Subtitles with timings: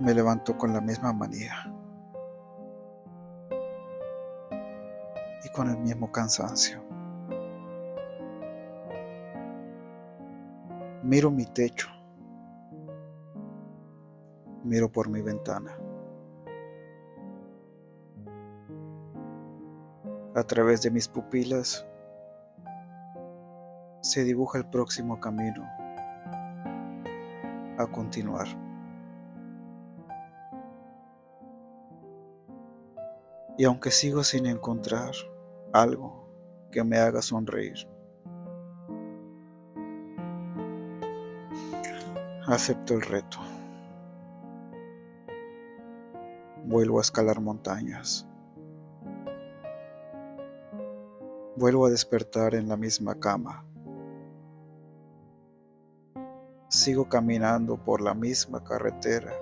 [0.00, 1.52] Me levanto con la misma manía
[5.44, 6.82] y con el mismo cansancio.
[11.02, 11.88] Miro mi techo,
[14.64, 15.76] miro por mi ventana.
[20.34, 21.86] A través de mis pupilas
[24.00, 25.62] se dibuja el próximo camino
[27.76, 28.69] a continuar.
[33.60, 35.12] Y aunque sigo sin encontrar
[35.74, 36.26] algo
[36.72, 37.86] que me haga sonreír,
[42.46, 43.36] acepto el reto.
[46.64, 48.26] Vuelvo a escalar montañas.
[51.54, 53.66] Vuelvo a despertar en la misma cama.
[56.70, 59.34] Sigo caminando por la misma carretera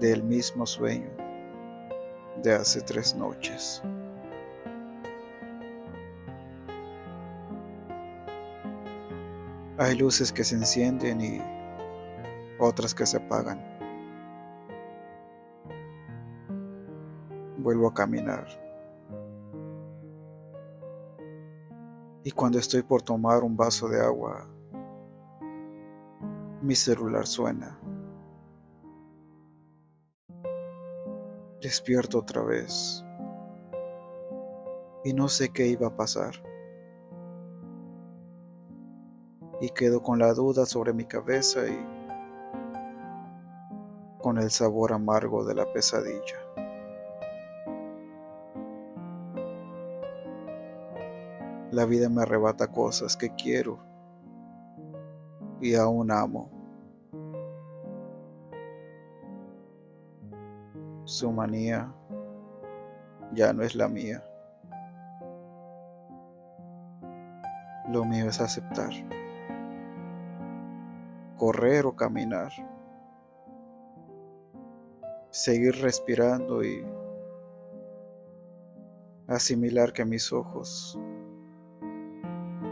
[0.00, 1.21] del mismo sueño
[2.40, 3.82] de hace tres noches.
[9.78, 11.40] Hay luces que se encienden y
[12.58, 13.60] otras que se apagan.
[17.58, 18.46] Vuelvo a caminar.
[22.24, 24.46] Y cuando estoy por tomar un vaso de agua,
[26.62, 27.81] mi celular suena.
[31.62, 33.04] Despierto otra vez
[35.04, 36.34] y no sé qué iba a pasar.
[39.60, 41.78] Y quedo con la duda sobre mi cabeza y
[44.20, 46.40] con el sabor amargo de la pesadilla.
[51.70, 53.78] La vida me arrebata cosas que quiero
[55.60, 56.61] y aún amo.
[61.04, 61.92] Su manía
[63.32, 64.22] ya no es la mía.
[67.88, 68.90] Lo mío es aceptar,
[71.36, 72.52] correr o caminar,
[75.30, 76.86] seguir respirando y
[79.26, 80.98] asimilar que mis ojos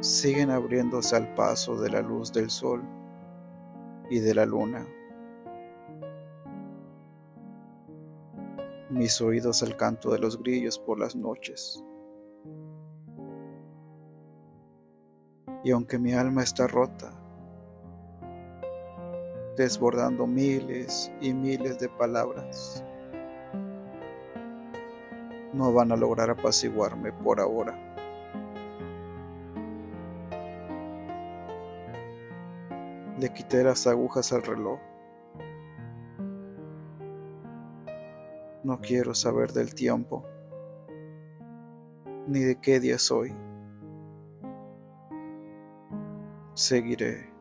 [0.00, 2.82] siguen abriéndose al paso de la luz del sol
[4.10, 4.86] y de la luna.
[8.90, 11.84] Mis oídos al canto de los grillos por las noches.
[15.62, 17.12] Y aunque mi alma está rota,
[19.58, 22.82] desbordando miles y miles de palabras,
[25.52, 27.76] no van a lograr apaciguarme por ahora.
[33.18, 34.78] Le quité las agujas al reloj.
[38.68, 40.26] No quiero saber del tiempo,
[42.26, 43.34] ni de qué día soy.
[46.52, 47.32] Seguiré.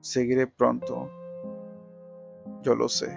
[0.00, 1.10] Seguiré pronto.
[2.62, 3.14] Yo lo sé.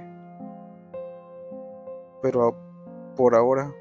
[2.22, 2.54] Pero
[3.16, 3.74] por ahora,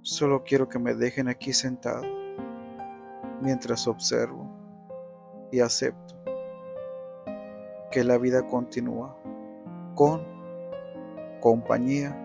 [0.00, 2.04] solo quiero que me dejen aquí sentado
[3.42, 4.48] mientras observo
[5.52, 6.14] y acepto
[7.90, 9.14] que la vida continúa
[9.98, 10.22] con
[11.40, 12.16] compañía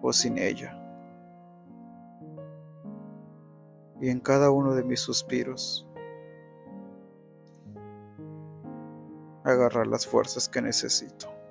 [0.00, 0.74] o sin ella.
[4.00, 5.86] Y en cada uno de mis suspiros,
[9.44, 11.41] agarrar las fuerzas que necesito.